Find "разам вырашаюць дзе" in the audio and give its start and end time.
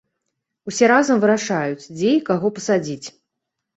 0.91-2.09